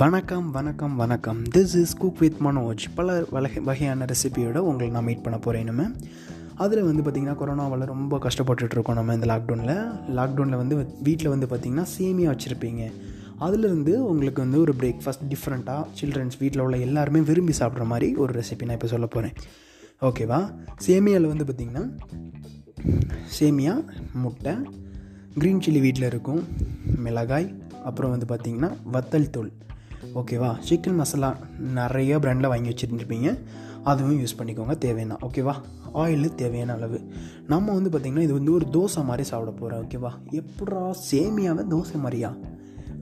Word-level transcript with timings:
வணக்கம் 0.00 0.50
வணக்கம் 0.50 0.96
வணக்கம். 0.96 1.38
This 1.54 1.72
is 1.80 1.94
cook 1.96 2.18
with 2.18 2.38
Manoj 2.46 2.82
பல 2.94 3.24
வகை 3.30 3.60
வகையான 3.68 4.06
ரெசிபியோட 4.10 4.58
உங்களை 4.68 4.88
நான் 4.90 5.04
மீட் 5.04 5.22
பண்ண 5.22 5.38
போகிறேன் 5.38 5.64
நம்ம. 5.64 5.86
அதில் 6.54 6.82
வந்து 6.88 7.02
பார்த்திங்கன்னா 7.02 7.34
கொரோனாவால் 7.40 7.84
ரொம்ப 7.92 8.18
கஷ்டப்பட்டுட்டு 8.26 8.76
இருக்கோம் 8.76 8.98
நம்ம 8.98 9.14
இந்த 9.14 9.26
லாக்டவுனில் 9.32 9.72
லாக்டவுனில் 10.18 10.60
வந்து 10.62 10.76
வீட்டில் 11.08 11.30
வந்து 11.34 11.46
பார்த்திங்கன்னா 11.46 11.86
சேமியா 11.96 12.28
வச்சுருப்பீங்க. 12.32 12.84
அதுலேருந்து 13.46 13.94
உங்களுக்கு 14.10 14.40
வந்து 14.40 14.60
ஒரு 14.60 14.74
பிரேக்ஃபாஸ்ட் 14.82 15.26
டிஃப்ரெண்ட்டாக 15.32 15.86
சில்ட்ரன்ஸ் 16.00 16.38
வீட்டில் 16.38 16.62
உள்ள 16.62 16.76
எல்லாருமே 16.76 17.20
விரும்பி 17.30 17.56
சாப்பிட்ற 17.60 17.86
மாதிரி 17.94 18.10
ஒரு 18.14 18.34
ரெசிபி 18.40 18.68
நான் 18.68 18.78
இப்போ 18.80 18.86
சொல்ல 18.86 19.06
போகிறேன் 19.06 19.34
ஓகேவா 20.10 20.40
சேமியாவில் 20.86 21.30
வந்து 21.32 21.48
பார்த்திங்கன்னா 21.48 21.84
சேமியா 23.38 23.74
முட்டை 24.12 24.54
க்ரீன் 25.38 25.64
சில்லி 25.66 25.80
வீட்டில் 25.80 26.10
இருக்கும் 26.12 26.42
மிளகாய் 26.96 27.50
அப்புறம் 27.84 28.10
வந்து 28.10 28.26
பார்த்திங்கன்னா 28.32 28.72
வத்தல் 28.92 29.30
தூள். 29.30 29.52
ஓகேவா 30.14 30.56
சிக்கன் 30.68 30.94
மசாலா 30.94 31.36
நிறைய 31.58 32.18
ப்ராண்டில் 32.18 32.48
வாங்கி 32.48 32.70
வச்சுருந்துருப்பீங்க. 32.70 33.38
அதுவும் 33.84 34.20
யூஸ் 34.20 34.38
பண்ணிக்கோங்க. 34.38 34.78
தேவையான 34.78 35.16
ஓகேவா 35.20 35.54
ஆயில் 35.94 36.34
தேவையான 36.34 36.72
அளவு. 36.72 36.98
நம்ம 37.46 37.72
வந்து 37.72 37.90
பார்த்திங்கன்னா 37.90 38.20
இது 38.20 38.32
வந்து 38.32 38.52
ஒரு 38.52 38.66
தோசை 38.72 39.04
மாதிரி 39.04 39.22
சாப்பிட 39.22 39.50
போகிறோம் 39.50 39.82
ஓகேவா 39.84 40.40
எப்படா 40.40 40.94
சேமியாவை 41.10 41.64
தோசை 41.70 41.94
மாதிரியா? 41.94 42.36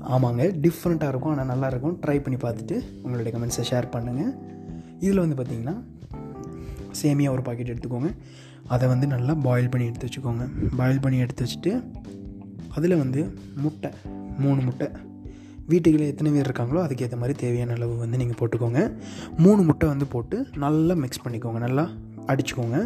ஆமாங்க 0.08 0.42
டிஃப்ரெண்ட்டாக 0.64 1.08
இருக்கும் 1.08 1.38
ஆனால் 1.38 1.50
நல்லாயிருக்கும் 1.52 1.96
ட்ரை 2.06 2.22
பண்ணி 2.22 2.38
பார்த்துட்டு 2.38 2.84
உங்களுடைய 3.02 3.38
கமெண்ட்ஸை 3.38 3.64
ஷேர் 3.70 3.88
பண்ணுங்கள் 3.92 4.32
இதில் 5.00 5.18
வந்து 5.18 5.42
பார்த்திங்கன்னா 5.42 5.82
சேமியா 7.02 7.30
ஒரு 7.30 7.42
பாக்கெட் 7.42 7.72
எடுத்துக்கோங்க. 7.72 8.16
அதை 8.66 8.88
வந்து 8.88 9.06
நல்லா 9.06 9.34
பாயில் 9.34 9.68
பண்ணி 9.68 9.86
எடுத்து 9.86 10.06
வச்சுக்கோங்க. 10.06 10.48
பாயில் 10.76 11.00
பண்ணி 11.00 11.18
எடுத்து 11.18 11.44
வச்சுட்டு 11.44 11.84
அதில் 12.68 12.96
வந்து 12.96 13.36
முட்டை 13.56 13.90
மூணு 14.38 14.60
முட்டை. 14.60 14.88
வீட்டுக்குள்ளே 15.70 16.08
எத்தனை 16.12 16.30
பேர் 16.34 16.48
இருக்காங்களோ 16.48 16.80
அதுக்கேற்ற 16.86 17.16
மாதிரி 17.22 17.34
தேவையான 17.42 17.74
அளவு 17.78 17.94
வந்து 18.02 18.20
நீங்கள் 18.22 18.38
போட்டுக்கோங்க. 18.40 18.82
மூணு 19.44 19.60
முட்டை 19.68 19.88
வந்து 19.92 20.06
போட்டு 20.14 20.36
நல்லா 20.64 20.96
மிக்ஸ் 21.04 21.24
பண்ணிக்கோங்க. 21.24 21.60
நல்லா 21.66 21.84
அடிச்சுக்கோங்க. 22.32 22.78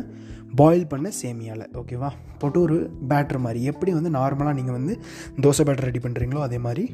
பாயில் 0.61 0.91
பண்ண 0.93 1.09
சேமியாவில் 1.21 1.67
ஓகேவா 1.81 2.11
போட்டு 2.41 2.59
ஒரு 2.67 2.77
பேட்டர் 3.11 3.41
மாதிரி. 3.47 3.61
எப்படி 3.73 3.93
வந்து 3.99 4.11
நார்மலாக 4.19 4.59
நீங்கள் 4.61 4.77
வந்து 4.79 4.95
தோசை 5.45 5.65
பேட்டர் 5.69 5.89
ரெடி 5.91 6.03
பண்ணுறீங்களோ 6.07 6.43
அதே 6.49 6.59
மாதிரி 6.67 6.85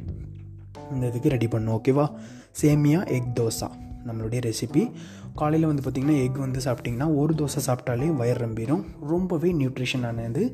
இந்த 0.95 1.05
இதுக்கு 1.11 1.33
ரெடி 1.37 1.49
பண்ணும் 1.55 1.75
ஓகேவா 1.79 2.07
சேமியா 2.61 3.01
எக் 3.17 3.33
தோசை. 3.41 3.69
நம்மளுடைய 4.09 4.41
ரெசிபி 4.47 4.83
காலையில் 5.41 5.69
வந்து 5.71 5.83
பார்த்திங்கன்னா 5.85 6.17
எக் 6.25 6.39
வந்து 6.45 6.61
சாப்பிட்டிங்கன்னா 6.65 7.09
ஒரு 7.21 7.33
தோசை 7.41 7.61
சாப்பிட்டாலே 7.67 8.07
வயிறு 8.21 8.41
ரம்பிடும் 8.45 8.83
ரொம்பவே 9.13 9.51
நியூட்ரிஷனானது 9.59 10.45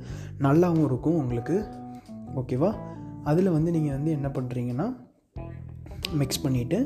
நல்லாவும் 0.46 0.86
இருக்கும் 0.90 1.18
உங்களுக்கு 1.22 1.56
ஓகேவா 2.40 2.70
அதில் 3.30 3.54
வந்து 3.56 3.70
நீங்கள் 3.76 3.96
வந்து 3.96 4.10
என்ன 4.10 4.28
பண்ணுறீங்கன்னா 4.28 4.86
மிக்ஸ் 6.12 6.42
பண்ணிவிட்டு 6.46 6.78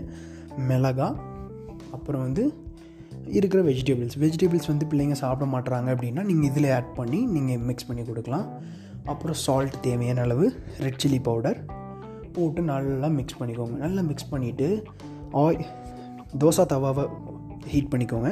மிளகா 0.68 1.08
அப்புறம் 1.92 2.22
வந்து 2.22 2.54
இருக்கிற 3.26 3.62
வெஜிடபிள்ஸ் 3.62 4.16
வெஜிடபிள்ஸ் 4.18 4.66
வந்து 4.66 4.86
பிள்ளைங்க 4.86 5.12
சாப்பிட 5.12 5.46
மாட்டுறாங்க 5.50 5.88
அப்படின்னா 5.94 6.22
நீங்கள் 6.22 6.50
இதில் 6.50 6.70
ஆட் 6.70 6.94
பண்ணி 6.94 7.26
நீங்கள் 7.26 7.58
மிக்ஸ் 7.58 7.86
பண்ணி 7.86 8.04
கொடுக்கலாம். 8.04 8.46
அப்புறம் 9.04 9.36
சால்ட் 9.46 9.80
தேவையான 9.80 10.20
அளவு 10.20 10.52
ரெட் 10.78 11.00
சில்லி 11.06 11.22
பவுடர் 11.22 11.64
போட்டு 12.32 12.62
நல்லா 12.62 13.06
மிக்ஸ் 13.06 13.38
பண்ணிக்கோங்க. 13.40 13.76
நல்லா 13.84 14.02
மிக்ஸ் 14.02 14.30
பண்ணிவிட்டு 14.32 14.84
ஆயில் 15.32 15.66
தோசை 16.38 16.64
தவாவை 16.72 17.08
ஹீட் 17.66 17.90
பண்ணிக்கோங்க. 17.90 18.30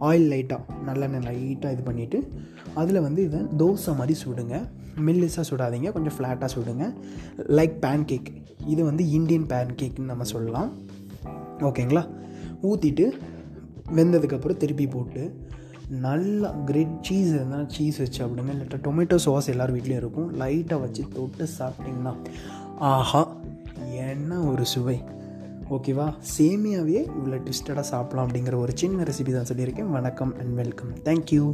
ஆயில் 0.00 0.28
லைட்டாக 0.32 0.60
நல்லெண்ணெய் 0.86 1.26
லைட்டாக 1.28 1.72
இது 1.72 1.82
பண்ணிவிட்டு 1.86 2.28
அதில் 2.74 3.00
வந்து 3.00 3.22
இதை 3.22 3.40
தோசை 3.40 3.96
மாதிரி 3.96 4.18
சுடுங்க. 4.26 4.68
மெல்லிஸாக 5.06 5.44
சுடாதீங்க. 5.50 5.92
கொஞ்சம் 5.92 6.12
ஃப்ளாட்டாக 6.18 6.48
சுடுங்க. 6.56 6.94
லைக் 7.36 7.76
பேன் 7.80 8.04
கேக் 8.04 8.32
இது 8.66 8.84
வந்து 8.84 9.10
இந்தியன் 9.10 9.46
பேன் 9.46 9.74
கேக்னு 9.82 9.98
நம்ம 9.98 10.24
சொல்லலாம். 10.24 10.72
ஓகேங்களா? 11.58 12.08
ஊற்றிட்டு 12.62 13.10
வெந்ததுக்கப்புறம் 13.96 14.56
திருப்பி 14.56 14.86
போட்டு 14.86 15.48
நல்லா 15.88 16.48
கிரெட் 16.48 17.02
சீஸ் 17.02 17.28
இருந்தால் 17.28 17.68
சீஸ் 17.68 17.98
வச்சு 17.98 18.26
சாப்பிடுங்க. 18.26 18.52
இல்லாட்டா 18.52 18.78
டொமேட்டோ 18.82 19.16
சாஸ் 19.16 19.48
எல்லோரும் 19.48 19.78
வீட்லேயும் 19.78 20.00
இருக்கும். 20.02 20.40
லைட்டாக 20.40 20.80
வச்சு 20.80 21.04
தொட்டு 21.14 21.48
சாப்பிட்டிங்கன்னா 21.58 22.14
ஆஹா 22.78 23.36
என்ன 23.92 24.40
ஒரு 24.40 24.66
சுவை. 24.66 25.02
ஓகேவா? 25.70 26.04
சேமியாவே 26.38 27.00
இவ்வளோ 27.18 27.38
ட்விஸ்டடாக 27.44 27.84
சாப்பிட்லாம் 27.90 28.26
அப்படிங்கிற 28.26 28.54
ஒரு 28.56 28.72
சின்ன 28.74 29.02
ரெசிபி 29.02 29.32
தான் 29.32 29.48
சொல்லியிருக்கேன். 29.52 29.90
வணக்கம் 29.90 30.32
அண்ட் 30.38 30.54
வெல்கம் 30.54 30.92
தேங்க்யூ 31.04 31.44